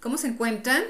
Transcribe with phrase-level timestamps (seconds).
[0.00, 0.82] ¿Cómo se encuentran,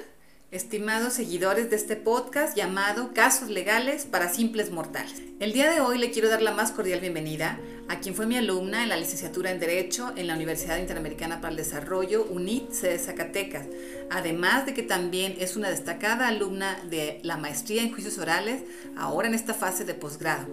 [0.53, 5.21] estimados seguidores de este podcast llamado Casos Legales para Simples Mortales?
[5.41, 8.37] El día de hoy le quiero dar la más cordial bienvenida a quien fue mi
[8.37, 12.99] alumna en la licenciatura en Derecho en la Universidad Interamericana para el Desarrollo, UNIT, de
[13.01, 13.67] Zacatecas,
[14.11, 18.63] además de que también es una destacada alumna de la maestría en juicios orales,
[18.97, 20.47] ahora en esta fase de posgrado.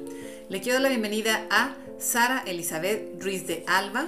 [0.50, 4.08] Le quiero dar la bienvenida a Sara Elizabeth Ruiz de Alba,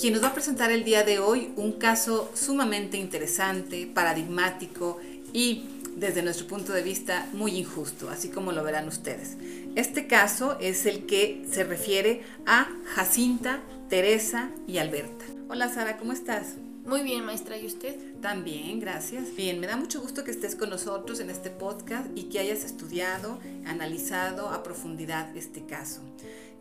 [0.00, 4.98] quien nos va a presentar el día de hoy un caso sumamente interesante, paradigmático
[5.34, 9.36] y desde nuestro punto de vista muy injusto, así como lo verán ustedes.
[9.76, 15.26] Este caso es el que se refiere a Jacinta, Teresa y Alberta.
[15.50, 16.54] Hola Sara, ¿cómo estás?
[16.86, 17.94] Muy bien, maestra, ¿y usted?
[18.22, 19.36] También, gracias.
[19.36, 22.64] Bien, me da mucho gusto que estés con nosotros en este podcast y que hayas
[22.64, 26.00] estudiado, analizado a profundidad este caso.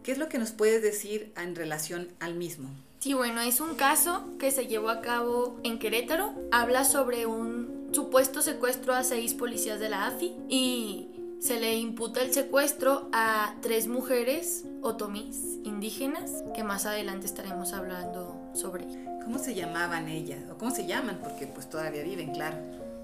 [0.04, 2.70] ¿Qué es lo que nos puedes decir en relación al mismo?
[3.00, 6.34] Sí, bueno, es un caso que se llevó a cabo en Querétaro.
[6.52, 11.08] Habla sobre un supuesto secuestro a seis policías de la AFI y
[11.40, 18.38] se le imputa el secuestro a tres mujeres otomís indígenas que más adelante estaremos hablando
[18.54, 18.86] sobre.
[19.24, 20.40] ¿Cómo se llamaban ellas?
[20.52, 21.20] ¿O cómo se llaman?
[21.24, 22.58] Porque pues todavía viven, claro.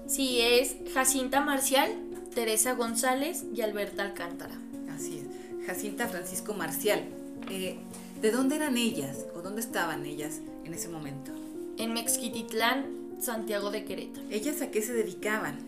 [0.06, 1.90] Sí, es Jacinta Marcial,
[2.34, 4.56] Teresa González y Alberta Alcántara.
[4.94, 5.66] Así es.
[5.66, 7.02] Jacinta Francisco Marcial.
[7.50, 7.78] Eh,
[8.20, 11.32] ¿De dónde eran ellas o dónde estaban ellas en ese momento?
[11.76, 12.86] En Mexquititlán,
[13.20, 14.26] Santiago de Querétaro.
[14.30, 15.58] ¿Ellas a qué se dedicaban?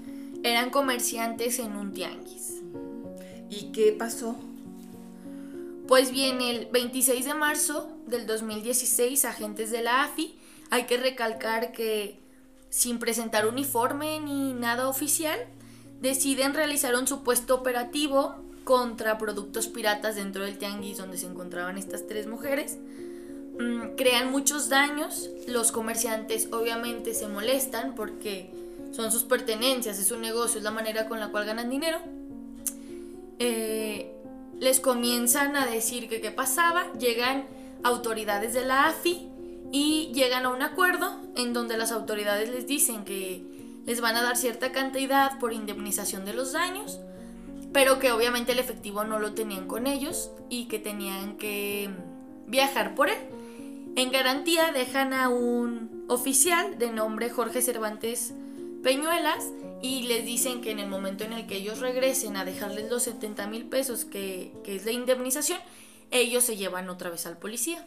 [0.43, 2.63] Eran comerciantes en un tianguis.
[3.51, 4.35] ¿Y qué pasó?
[5.87, 10.35] Pues bien, el 26 de marzo del 2016, agentes de la AFI,
[10.71, 12.19] hay que recalcar que
[12.71, 15.39] sin presentar uniforme ni nada oficial,
[16.01, 18.37] deciden realizar un supuesto operativo
[18.69, 22.77] contra productos piratas dentro del tianguis donde se encontraban estas tres mujeres.
[23.59, 28.51] Mm, crean muchos daños, los comerciantes obviamente se molestan porque
[28.93, 31.99] son sus pertenencias, es su negocio, es la manera con la cual ganan dinero.
[33.39, 34.13] Eh,
[34.61, 37.47] les comienzan a decir que qué pasaba, llegan
[37.85, 39.31] autoridades de la AFI
[39.73, 43.47] y llegan a un acuerdo en donde las autoridades les dicen que
[43.87, 47.01] les van a dar cierta cantidad por indemnización de los daños
[47.73, 51.91] pero que obviamente el efectivo no lo tenían con ellos y que tenían que
[52.47, 53.19] viajar por él.
[53.97, 58.33] En garantía dejan a un oficial de nombre Jorge Cervantes
[58.83, 59.45] Peñuelas
[59.83, 63.03] y les dicen que en el momento en el que ellos regresen a dejarles los
[63.03, 65.59] 70 mil pesos que, que es la indemnización,
[66.11, 67.87] ellos se llevan otra vez al policía.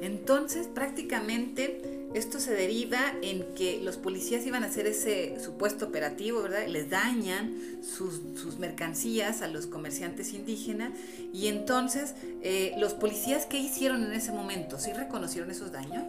[0.00, 6.42] Entonces, prácticamente esto se deriva en que los policías iban a hacer ese supuesto operativo,
[6.42, 6.66] ¿verdad?
[6.66, 8.20] Les dañan sus,
[8.58, 10.92] mercancías a los comerciantes indígenas
[11.32, 14.78] y entonces, eh, ¿los policías qué hicieron en ese momento?
[14.78, 16.04] ¿Sí reconocieron esos daños?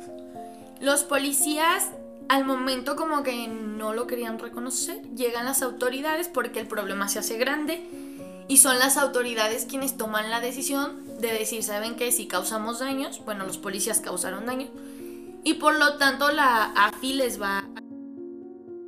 [0.79, 1.89] Los policías
[2.29, 7.19] al momento como que no lo querían reconocer, llegan las autoridades porque el problema se
[7.19, 7.83] hace grande
[8.47, 13.23] y son las autoridades quienes toman la decisión de decir, ¿saben que Si causamos daños,
[13.25, 14.67] bueno, los policías causaron daño,
[15.43, 17.65] y por lo tanto la AFI les va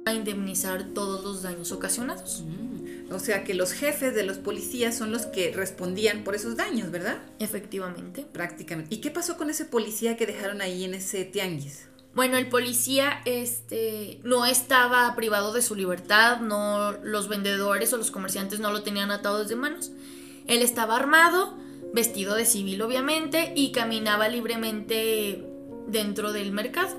[0.06, 2.44] a indemnizar todos los daños ocasionados.
[2.46, 6.56] Mm, o sea que los jefes de los policías son los que respondían por esos
[6.56, 7.20] daños, ¿verdad?
[7.40, 8.26] Efectivamente.
[8.32, 8.94] Prácticamente.
[8.94, 11.88] ¿Y qué pasó con ese policía que dejaron ahí en ese tianguis?
[12.14, 18.12] Bueno, el policía este, no estaba privado de su libertad, no, los vendedores o los
[18.12, 19.92] comerciantes no lo tenían atado de manos.
[20.48, 21.56] Él estaba armado,
[21.94, 25.51] vestido de civil obviamente, y caminaba libremente
[25.92, 26.96] dentro del mercado.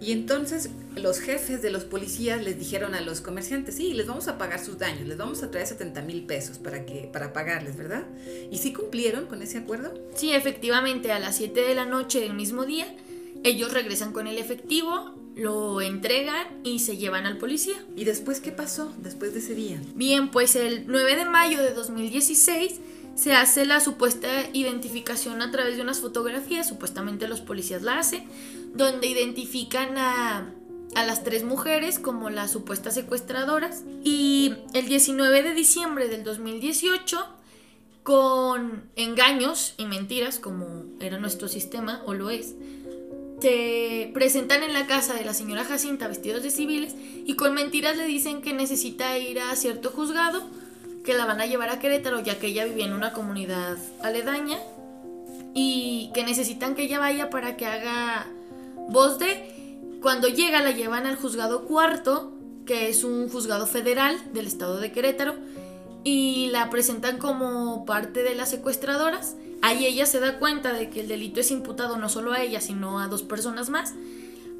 [0.00, 4.28] Y entonces los jefes de los policías les dijeron a los comerciantes, sí, les vamos
[4.28, 7.76] a pagar sus daños, les vamos a traer 70 mil pesos para, que, para pagarles,
[7.76, 8.04] ¿verdad?
[8.50, 9.94] ¿Y sí cumplieron con ese acuerdo?
[10.14, 12.86] Sí, efectivamente, a las 7 de la noche del mismo día
[13.44, 17.74] ellos regresan con el efectivo, lo entregan y se llevan al policía.
[17.94, 19.80] ¿Y después qué pasó después de ese día?
[19.94, 22.80] Bien, pues el 9 de mayo de 2016
[23.14, 28.24] se hace la supuesta identificación a través de unas fotografías, supuestamente los policías la hacen,
[28.74, 30.50] donde identifican a,
[30.94, 33.82] las tres mujeres como las supuestas secuestradoras.
[34.04, 37.18] Y el 19 de diciembre del 2018
[38.04, 42.54] con engaños y mentiras, como era nuestro sistema o lo es,
[43.40, 46.94] se presentan en la casa de la señora Jacinta vestidos de civiles
[47.26, 50.42] y con mentiras le dicen que necesita ir a cierto juzgado,
[51.04, 54.58] que la van a llevar a Querétaro ya que ella vivía en una comunidad aledaña
[55.54, 58.26] y que necesitan que ella vaya para que haga
[58.88, 59.52] voz de...
[60.02, 62.32] Cuando llega la llevan al juzgado cuarto,
[62.66, 65.34] que es un juzgado federal del estado de Querétaro,
[66.02, 69.36] y la presentan como parte de las secuestradoras
[69.66, 72.60] Ahí ella se da cuenta de que el delito es imputado no solo a ella,
[72.60, 73.94] sino a dos personas más.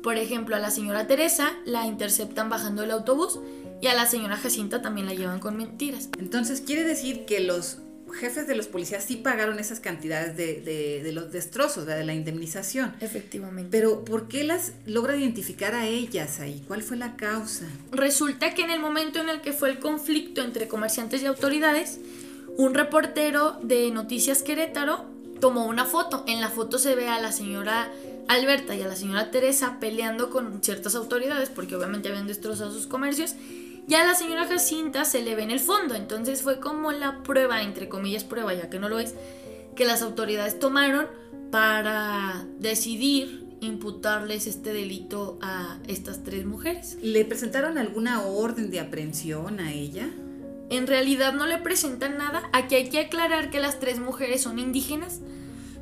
[0.03, 3.39] Por ejemplo, a la señora Teresa la interceptan bajando el autobús
[3.85, 6.09] y a la señora Jacinta también la llevan con mentiras.
[6.19, 7.81] Entonces, quiere decir que los
[8.15, 12.95] jefes de los policías sí pagaron esas cantidades de, los destrozos, de la indemnización.
[13.01, 13.69] Efectivamente.
[13.71, 16.65] Pero ¿por qué las logra identificar a ellas ahí?
[16.67, 17.67] ¿Cuál fue la causa?
[17.93, 22.01] Resulta que en el momento en el que fue el conflicto entre comerciantes y autoridades,
[22.57, 25.05] un reportero de Noticias Querétaro
[25.41, 26.25] tomó una foto.
[26.27, 27.93] En la foto se ve a la señora
[28.29, 32.87] Alberta y a la señora Teresa peleando con ciertas autoridades porque obviamente habían destrozado sus
[32.87, 33.35] comercios
[33.87, 37.23] ya a la señora Jacinta se le ve en el fondo, entonces fue como la
[37.23, 39.15] prueba, entre comillas prueba, ya que no lo es,
[39.77, 41.07] que las autoridades tomaron
[41.51, 46.99] para decidir imputarles este delito a estas tres mujeres.
[47.03, 50.09] ¿Le presentaron alguna orden de aprehensión a ella?
[50.71, 52.49] En realidad no le presentan nada.
[52.53, 55.21] Aquí hay que aclarar que las tres mujeres son indígenas,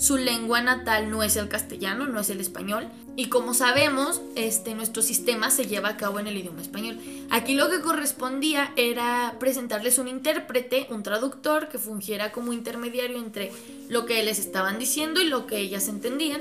[0.02, 2.88] su lengua natal no es el castellano, no es el español.
[3.14, 6.98] Y como sabemos, este, nuestro sistema se lleva a cabo en el idioma español.
[7.30, 13.52] Aquí lo que correspondía era presentarles un intérprete, un traductor que fungiera como intermediario entre
[13.88, 16.40] lo que les estaban diciendo y lo que ellas entendían.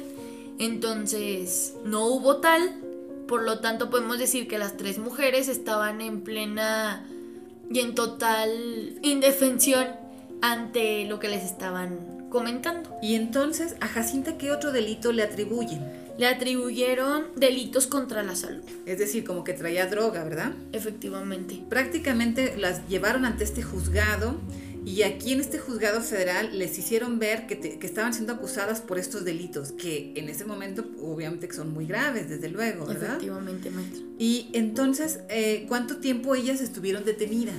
[0.58, 2.78] Entonces, no hubo tal,
[3.28, 7.06] por lo tanto podemos decir que las tres mujeres estaban en plena
[7.72, 9.88] y en total indefensión
[10.42, 12.98] ante lo que les estaban comentando.
[13.04, 15.86] ¿Y entonces a Jacinta qué otro delito le atribuyen?
[16.18, 18.64] Le atribuyeron delitos contra la salud.
[18.88, 20.54] Es decir, como que traía droga, ¿verdad?
[20.72, 21.64] Efectivamente.
[21.70, 24.40] Prácticamente las llevaron ante este juzgado
[24.84, 29.24] y aquí en este juzgado federal les hicieron ver que, estaban siendo acusadas por estos
[29.24, 33.12] delitos, que en ese momento obviamente son muy graves, desde luego, ¿verdad?
[33.12, 34.02] Efectivamente, maestro.
[34.18, 37.56] Y entonces, eh, ¿cuánto tiempo ellas estuvieron detenidas?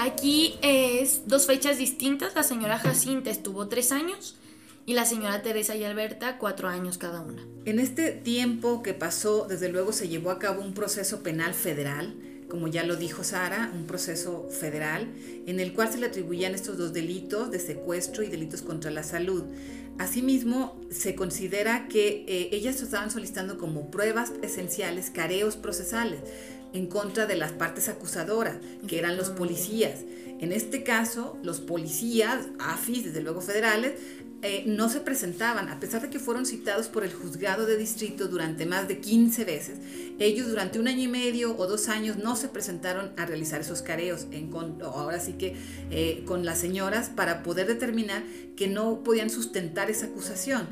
[0.00, 2.36] Aquí es dos fechas distintas.
[2.36, 4.36] La señora Jacinta estuvo tres años
[4.86, 7.44] y la señora Teresa y Alberta cuatro años cada una.
[7.64, 12.14] En este tiempo que pasó, desde luego se llevó a cabo un proceso penal federal,
[12.48, 15.08] como ya lo dijo Sara, un proceso federal
[15.48, 19.02] en el cual se le atribuían estos dos delitos de secuestro y delitos contra la
[19.02, 19.42] salud.
[19.98, 26.20] Asimismo, se considera que eh, ellas estaban solicitando como pruebas esenciales careos procesales
[26.72, 28.56] en contra de las partes acusadoras,
[28.86, 30.00] que eran los policías.
[30.40, 33.94] En este caso, los policías, AFIS, desde luego federales,
[34.40, 38.28] eh, no se presentaban, a pesar de que fueron citados por el juzgado de distrito
[38.28, 39.78] durante más de 15 veces,
[40.20, 43.82] ellos durante un año y medio o dos años no se presentaron a realizar esos
[43.82, 44.52] careos, en
[44.84, 45.56] ahora sí que
[45.90, 48.22] eh, con las señoras, para poder determinar
[48.54, 50.68] que no podían sustentar esa acusación.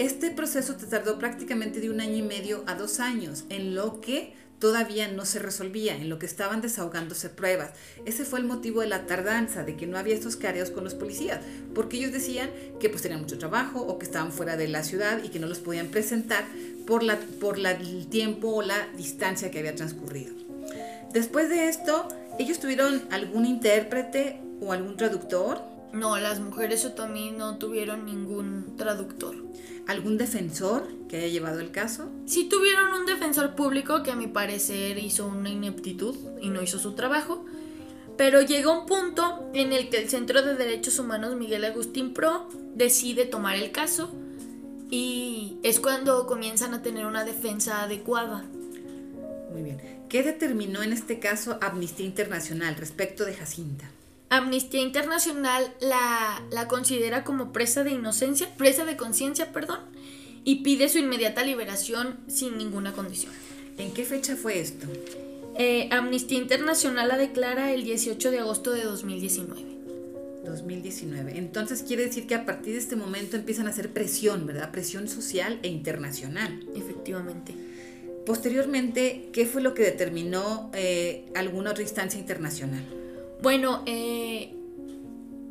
[0.00, 4.34] Este proceso tardó prácticamente de un año y medio a dos años, en lo que
[4.64, 7.72] todavía no se resolvía, en lo que estaban desahogándose pruebas.
[8.06, 10.94] Ese fue el motivo de la tardanza, de que no había estos careos con los
[10.94, 11.40] policías,
[11.74, 12.48] porque ellos decían
[12.80, 15.48] que pues tenían mucho trabajo o que estaban fuera de la ciudad y que no
[15.48, 16.46] los podían presentar
[16.86, 20.32] por, la, por el tiempo o la distancia que había transcurrido.
[21.12, 22.08] Después de esto,
[22.38, 25.60] ¿ellos tuvieron algún intérprete o algún traductor?
[25.92, 29.36] No, las mujeres otomí no tuvieron ningún traductor.
[29.86, 32.10] ¿Algún defensor que haya llevado el caso?
[32.26, 36.78] Sí tuvieron un defensor público que a mi parecer hizo una ineptitud y no hizo
[36.78, 37.44] su trabajo,
[38.16, 42.48] pero llegó un punto en el que el Centro de Derechos Humanos Miguel Agustín Pro
[42.74, 44.12] decide tomar el caso
[44.90, 48.44] y es cuando comienzan a tener una defensa adecuada.
[49.52, 49.80] Muy bien.
[50.08, 53.90] ¿Qué determinó en este caso Amnistía Internacional respecto de Jacinta?
[54.30, 59.80] Amnistía Internacional la, la considera como presa de inocencia, presa de conciencia, perdón,
[60.44, 63.32] y pide su inmediata liberación sin ninguna condición.
[63.78, 64.86] ¿En qué fecha fue esto?
[65.56, 69.74] Eh, Amnistía Internacional la declara el 18 de agosto de 2019.
[70.44, 71.38] 2019.
[71.38, 74.70] Entonces quiere decir que a partir de este momento empiezan a hacer presión, ¿verdad?
[74.70, 76.60] Presión social e internacional.
[76.76, 77.54] Efectivamente.
[78.26, 82.84] Posteriormente, ¿qué fue lo que determinó eh, alguna otra instancia internacional?
[83.42, 84.54] Bueno, eh,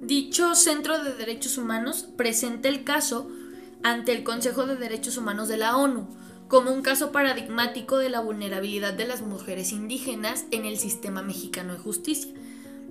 [0.01, 3.29] dicho Centro de Derechos Humanos presenta el caso
[3.83, 6.07] ante el Consejo de Derechos Humanos de la ONU
[6.47, 11.73] como un caso paradigmático de la vulnerabilidad de las mujeres indígenas en el sistema mexicano
[11.73, 12.31] de justicia,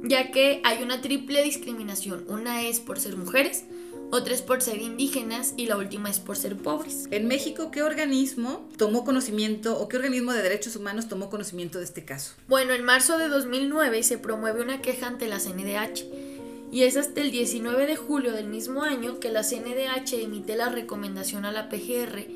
[0.02, 2.25] ya que hay una triple discriminación.
[2.28, 3.64] Una es por ser mujeres,
[4.11, 7.06] otra es por ser indígenas y la última es por ser pobres.
[7.12, 11.84] En México, ¿qué organismo tomó conocimiento o qué organismo de derechos humanos tomó conocimiento de
[11.84, 12.34] este caso?
[12.49, 16.31] Bueno, en marzo de 2009 se promueve una queja ante la CNDH
[16.73, 20.71] y es hasta el 19 de julio del mismo año que la CNDH emite la
[20.71, 22.26] recomendación a la PGR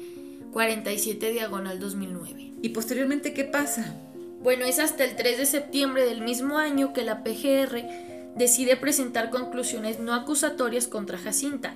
[0.52, 2.52] 47 diagonal 2009.
[2.60, 3.96] ¿Y posteriormente qué pasa?
[4.42, 7.82] Bueno, es hasta el 3 de septiembre del mismo año que la PGR
[8.36, 11.74] decide presentar conclusiones no acusatorias contra Jacinta,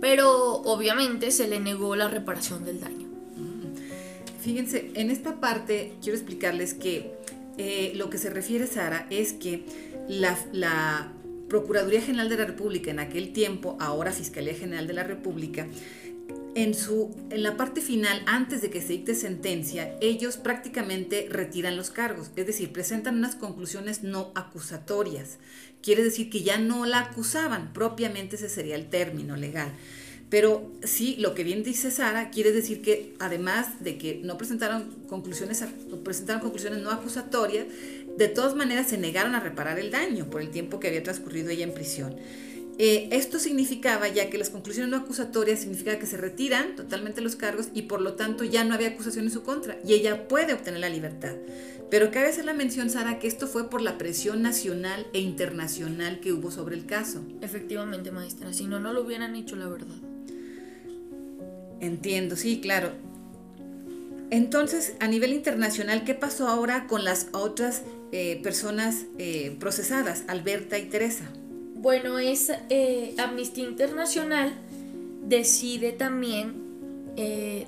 [0.00, 3.08] pero obviamente se le negó la reparación del daño.
[4.40, 7.14] fíjense, en esta parte quiero explicarles que
[7.58, 9.64] eh, lo que se refiere, Sara, es que
[10.08, 11.12] la, la
[11.48, 15.66] Procuraduría General de la República en aquel tiempo, ahora Fiscalía General de la República,
[16.56, 21.76] en, su, en la parte final, antes de que se dicte sentencia, ellos prácticamente retiran
[21.76, 25.36] los cargos, es decir, presentan unas conclusiones no acusatorias.
[25.82, 29.70] Quiere decir que ya no la acusaban, propiamente ese sería el término legal.
[30.30, 34.90] Pero sí, lo que bien dice Sara, quiere decir que además de que no presentaron
[35.08, 35.62] conclusiones,
[36.02, 37.66] presentaron conclusiones no acusatorias,
[38.16, 41.50] de todas maneras se negaron a reparar el daño por el tiempo que había transcurrido
[41.50, 42.16] ella en prisión.
[42.78, 47.34] Eh, esto significaba, ya que las conclusiones no acusatorias significa que se retiran totalmente los
[47.34, 50.52] cargos y por lo tanto ya no había acusación en su contra y ella puede
[50.52, 51.34] obtener la libertad.
[51.90, 56.20] Pero cabe hacer la mención, Sara, que esto fue por la presión nacional e internacional
[56.20, 57.24] que hubo sobre el caso.
[57.40, 59.96] Efectivamente, maestra, si no, no lo hubieran hecho, la verdad.
[61.80, 62.92] Entiendo, sí, claro.
[64.30, 70.78] Entonces, a nivel internacional, ¿qué pasó ahora con las otras eh, personas eh, procesadas, Alberta
[70.78, 71.24] y Teresa?
[71.74, 74.54] Bueno, es eh, Amnistía Internacional
[75.22, 76.64] decide también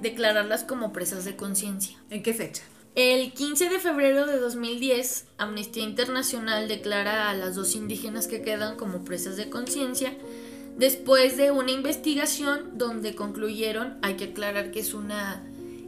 [0.02, 1.96] declararlas como presas de conciencia.
[2.10, 2.62] ¿En qué fecha?
[2.94, 8.76] El 15 de febrero de 2010, Amnistía Internacional declara a las dos indígenas que quedan
[8.76, 10.12] como presas de conciencia
[10.78, 15.42] después de una investigación donde concluyeron, hay que aclarar que es una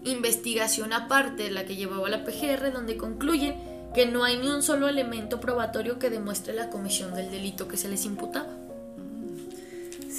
[0.04, 3.56] investigación aparte la que llevaba la PGR, donde concluyen
[3.94, 7.76] que no hay ni un solo elemento probatorio que demuestre la comisión del delito que
[7.76, 8.59] se les imputaba.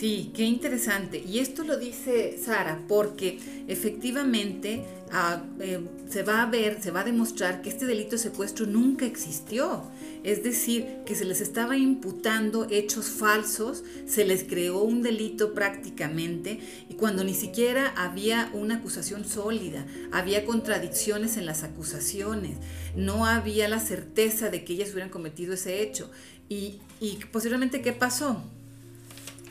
[0.02, 1.24] Sí, qué interesante.
[1.24, 5.80] Y esto lo dice Sara porque efectivamente ah, eh,
[6.10, 9.84] se va a ver, se va a demostrar que este delito de secuestro nunca existió.
[10.24, 16.60] Es decir, que se les estaba imputando hechos falsos, se les creó un delito prácticamente
[16.90, 22.58] y cuando ni siquiera había una acusación sólida, había contradicciones en las acusaciones,
[22.96, 26.10] no había la certeza de que ellas hubieran cometido ese hecho.
[26.50, 28.44] Y, y posiblemente, ¿qué pasó?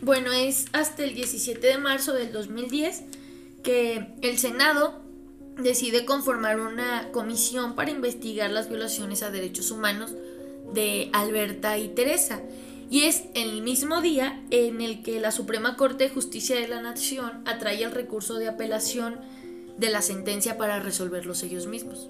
[0.02, 3.02] Bueno, es hasta el 17 de marzo del 2010
[3.62, 5.00] que el Senado
[5.58, 10.12] decide conformar una comisión para investigar las violaciones a derechos humanos
[10.72, 12.40] de Alberta y Teresa.
[12.90, 16.80] Y es el mismo día en el que la Suprema Corte de Justicia de la
[16.80, 19.20] Nación atrae el recurso de apelación
[19.76, 22.08] de la sentencia para resolverlos ellos mismos.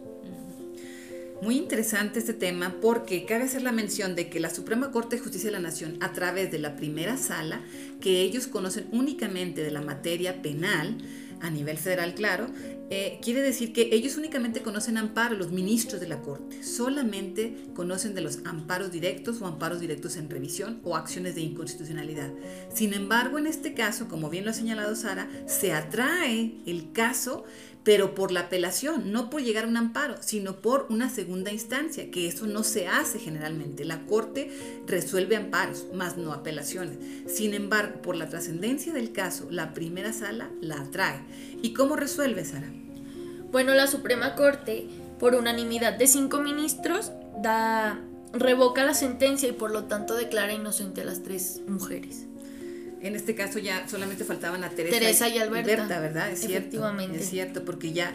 [1.43, 5.23] Muy interesante este tema porque cabe hacer la mención de que la Suprema Corte de
[5.23, 7.63] Justicia de la Nación, a través de la primera sala,
[8.03, 10.99] que ellos conocen únicamente de la materia penal,
[11.41, 12.49] a nivel federal, claro,
[12.91, 18.15] eh, quiere decir que ellos únicamente conocen amparo, los ministros de la Corte, solamente conocen
[18.15, 22.31] de los amparos directos o amparos directos en revisión o acciones de inconstitucionalidad.
[22.75, 27.45] Sin embargo, en este caso, como bien lo ha señalado Sara, se atrae el caso
[27.83, 32.11] pero por la apelación, no por llegar a un amparo, sino por una segunda instancia,
[32.11, 33.85] que eso no se hace generalmente.
[33.85, 34.51] La Corte
[34.87, 36.99] resuelve amparos, más no apelaciones.
[37.27, 41.21] Sin embargo, por la trascendencia del caso, la primera sala la atrae.
[41.63, 42.71] ¿Y cómo resuelve, Sara?
[43.51, 44.87] Bueno, la Suprema Corte,
[45.19, 48.01] por unanimidad de cinco ministros, da
[48.33, 52.27] revoca la sentencia y por lo tanto declara inocente a las tres mujeres.
[53.03, 56.01] En este caso ya solamente faltaban a Teresa, y Alberta.
[56.01, 56.31] ¿verdad?
[56.31, 56.87] Es cierto.
[57.15, 58.15] Es cierto, porque ya,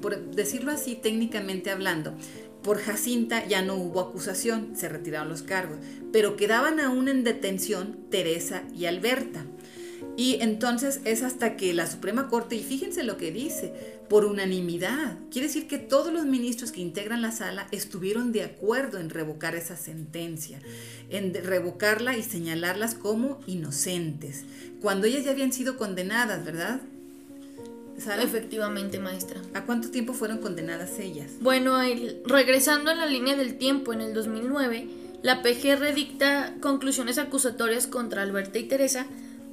[0.00, 2.14] por decirlo así técnicamente hablando,
[2.62, 5.78] por Jacinta ya no hubo acusación, se retiraron los cargos,
[6.12, 9.44] pero quedaban aún en detención Teresa y Alberta.
[10.16, 15.18] Y entonces es hasta que la Suprema Corte, y fíjense lo que dice, por unanimidad,
[15.30, 19.54] quiere decir que todos los ministros que integran la sala estuvieron de acuerdo en revocar
[19.54, 20.60] esa sentencia,
[21.10, 24.44] en revocarla y señalarlas como inocentes,
[24.80, 26.80] cuando ellas ya habían sido condenadas, ¿verdad?
[28.20, 29.40] Efectivamente, maestra.
[29.54, 31.30] ¿A cuánto tiempo fueron condenadas ellas?
[31.40, 31.78] Bueno,
[32.26, 34.88] regresando a la línea del tiempo, en el 2009,
[35.22, 39.06] la PGR dicta conclusiones acusatorias contra Alberta y Teresa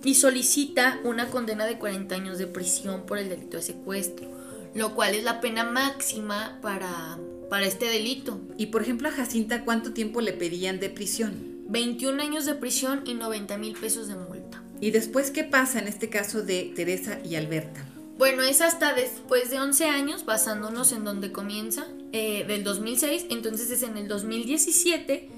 [0.03, 4.27] y solicita una condena de 40 años de prisión por el delito de secuestro,
[4.73, 7.17] lo cual es la pena máxima para,
[7.49, 8.39] para este delito.
[8.57, 11.51] Y por ejemplo a Jacinta, ¿cuánto tiempo le pedían de prisión?
[11.67, 14.61] 21 años de prisión y 90 mil pesos de multa.
[14.79, 17.85] ¿Y después qué pasa en este caso de Teresa y Alberta?
[18.17, 23.71] Bueno, es hasta después de 11 años, basándonos en donde comienza, eh, del 2006, entonces
[23.71, 25.29] es en el 2017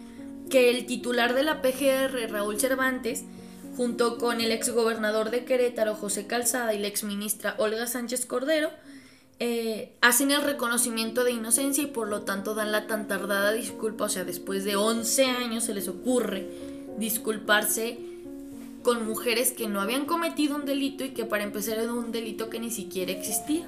[0.50, 3.24] que el titular de la PGR, Raúl Cervantes,
[3.78, 8.70] junto con el exgobernador de Querétaro, José Calzada, y la exministra Olga Sánchez Cordero,
[9.40, 14.06] eh, hacen el reconocimiento de inocencia y por lo tanto dan la tan tardada disculpa,
[14.06, 16.48] o sea, después de 11 años se les ocurre
[16.98, 18.00] disculparse
[18.84, 22.50] con mujeres que no habían cometido un delito y que para empezar era un delito
[22.50, 23.68] que ni siquiera existía.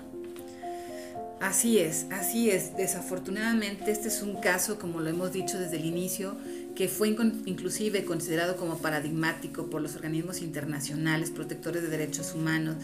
[1.41, 2.75] Así es, así es.
[2.75, 6.35] Desafortunadamente este es un caso, como lo hemos dicho desde el inicio,
[6.75, 7.15] que fue
[7.45, 12.75] inclusive considerado como paradigmático por los organismos internacionales protectores de derechos humanos,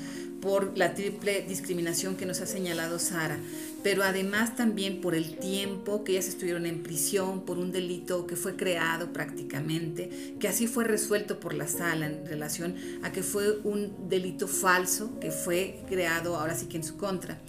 [0.41, 3.38] por la triple discriminación que nos ha señalado Sara,
[3.83, 8.36] pero además también por el tiempo que ellas estuvieron en prisión por un delito que
[8.36, 13.60] fue creado prácticamente, que así fue resuelto por la sala en relación a que fue
[13.63, 17.39] un delito falso que fue creado ahora sí que en su contra.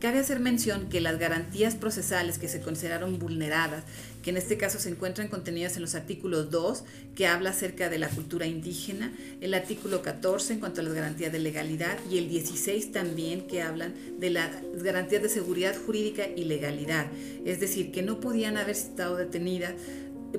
[0.00, 3.84] Cabe hacer mención que las garantías procesales que se consideraron vulneradas,
[4.22, 7.98] que en este caso se encuentran contenidas en los artículos 2, que habla acerca de
[7.98, 12.30] la cultura indígena, el artículo 14 en cuanto a las garantías de legalidad y el
[12.30, 14.50] 16 también que hablan de las
[14.82, 17.08] garantías de seguridad jurídica y legalidad.
[17.44, 19.74] Es decir, que no podían haber estado detenidas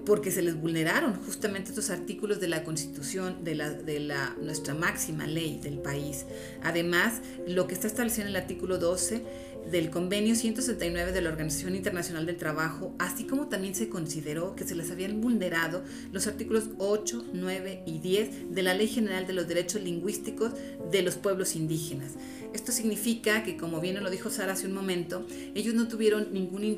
[0.06, 4.74] porque se les vulneraron justamente estos artículos de la Constitución, de, la, de la, nuestra
[4.74, 6.25] máxima ley del país.
[6.63, 9.22] Además, lo que está establecido en el artículo 12
[9.70, 14.65] del Convenio 169 de la Organización Internacional del Trabajo, así como también se consideró que
[14.65, 19.34] se les habían vulnerado los artículos 8, 9 y 10 de la Ley General de
[19.34, 20.51] los Derechos Lingüísticos
[20.91, 22.13] de los Pueblos Indígenas.
[22.53, 25.25] Esto significa que, como bien lo dijo Sara hace un momento,
[25.56, 26.27] ellos no tuvieron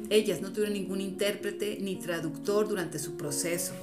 [0.09, 3.73] ellas no tuvieron ningún intérprete ni traductor durante su proceso.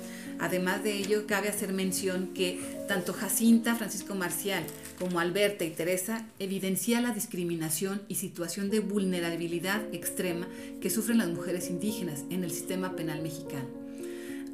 [0.41, 4.65] Además de ello, cabe hacer mención que tanto Jacinta, Francisco Marcial,
[4.99, 10.49] como Alberta y Teresa evidencia la discriminación y situación de vulnerabilidad extrema
[10.81, 13.69] que sufren las mujeres indígenas en el sistema penal mexicano.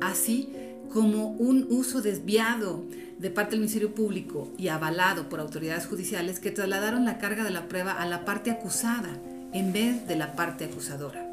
[0.00, 0.49] Así
[0.93, 2.85] como un uso desviado
[3.19, 7.50] de parte del Ministerio Público y avalado por autoridades judiciales que trasladaron la carga de
[7.50, 9.21] la prueba a la parte acusada
[9.52, 11.25] en vez de la parte acusadora.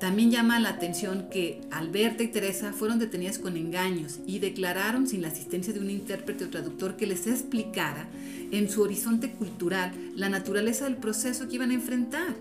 [0.00, 5.20] También llama la atención que Alberta y Teresa fueron detenidas con engaños y declararon sin
[5.20, 8.08] la asistencia de un intérprete o traductor que les explicara
[8.50, 12.34] en su horizonte cultural la naturaleza del proceso que iban a enfrentar.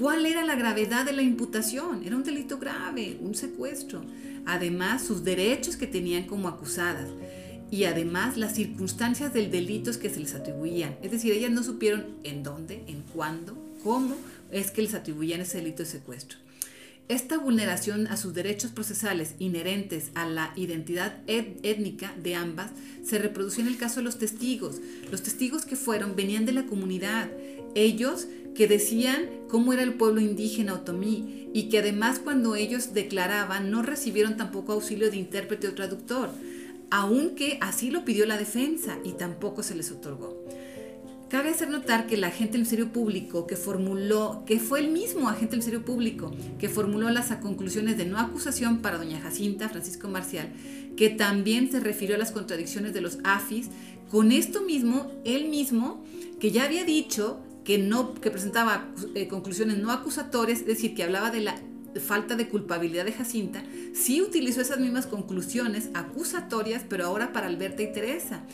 [0.00, 2.02] ¿Cuál era la gravedad de la imputación?
[2.02, 4.02] Era un delito grave, un secuestro.
[4.46, 7.08] Además, sus derechos que tenían como acusadas
[7.70, 10.96] y además las circunstancias del delito que se les atribuían.
[11.02, 13.54] Es decir, ellas no supieron en dónde, en cuándo,
[13.84, 14.16] cómo
[14.50, 16.45] es que les atribuían ese delito de secuestro.
[17.08, 22.72] Esta vulneración a sus derechos procesales inherentes a la identidad étnica de ambas
[23.04, 24.80] se reprodució en el caso de los testigos.
[25.08, 27.30] Los testigos que fueron venían de la comunidad,
[27.76, 33.70] ellos que decían cómo era el pueblo indígena otomí y que además cuando ellos declaraban
[33.70, 36.30] no recibieron tampoco auxilio de intérprete o traductor,
[36.90, 40.45] aunque así lo pidió la defensa y tampoco se les otorgó.
[41.28, 45.28] Cabe hacer notar que el agente del Ministerio Público que formuló, que fue el mismo
[45.28, 50.06] agente del Ministerio Público que formuló las conclusiones de no acusación para doña Jacinta Francisco
[50.06, 50.52] Marcial,
[50.96, 53.70] que también se refirió a las contradicciones de los AFIS,
[54.08, 56.04] con esto mismo, él mismo,
[56.38, 61.02] que ya había dicho que, no, que presentaba eh, conclusiones no acusatorias, es decir, que
[61.02, 61.56] hablaba de la
[61.98, 67.82] falta de culpabilidad de Jacinta, sí utilizó esas mismas conclusiones acusatorias, pero ahora para Alberta
[67.82, 68.44] y Teresa.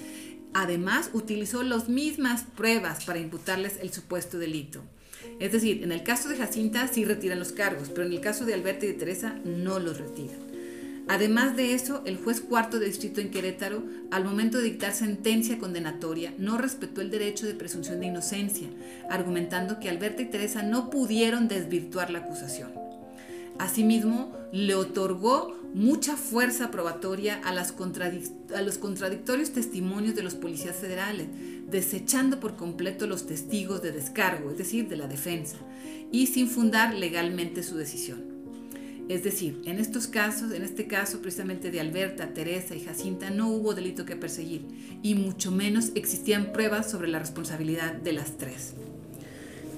[0.54, 4.82] Además, utilizó las mismas pruebas para imputarles el supuesto delito.
[5.38, 8.44] Es decir, en el caso de Jacinta sí retiran los cargos, pero en el caso
[8.44, 10.52] de Alberta y de Teresa no los retiran.
[11.08, 15.58] Además de eso, el juez cuarto de distrito en Querétaro, al momento de dictar sentencia
[15.58, 18.68] condenatoria, no respetó el derecho de presunción de inocencia,
[19.10, 22.81] argumentando que Alberta y Teresa no pudieron desvirtuar la acusación.
[23.58, 31.28] Asimismo, le otorgó mucha fuerza probatoria a, los contradictorios testimonios de los policías federales,
[31.70, 35.56] desechando por completo los testigos de descargo, es decir, de la defensa,
[36.10, 38.32] y sin fundar legalmente su decisión.
[39.08, 43.48] Es decir, en estos casos, en este caso precisamente de Alberta, Teresa y Jacinta, no
[43.48, 44.66] hubo delito que perseguir
[45.02, 48.74] y mucho menos existían pruebas sobre la responsabilidad de las tres.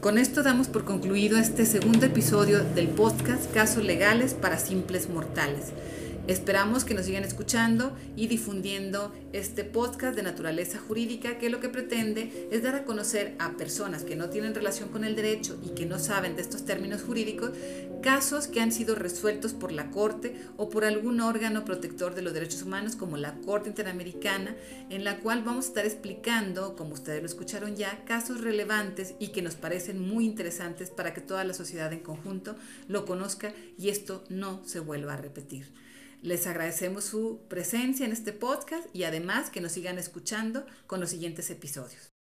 [0.05, 5.69] Con esto damos por concluido este segundo episodio del podcast Casos Legales para Simples Mortales.
[6.27, 11.69] Esperamos que nos sigan escuchando y difundiendo este podcast de naturaleza jurídica que lo que
[11.69, 15.75] pretende es dar a conocer a personas que no tienen relación con el derecho y
[15.75, 17.51] que no saben de estos términos jurídicos
[18.03, 22.33] casos que han sido resueltos por la Corte o por algún órgano protector de los
[22.33, 24.57] derechos humanos como la Corte Interamericana
[24.89, 29.29] en la cual vamos a estar explicando, como ustedes lo escucharon ya, casos relevantes y
[29.29, 32.57] que nos parecen muy interesantes para que toda la sociedad en conjunto
[32.89, 35.84] lo conozca y esto no se vuelva a repetir.
[36.25, 41.11] Les agradecemos su presencia en este podcast y además que nos sigan escuchando con los
[41.11, 42.14] siguientes episodios.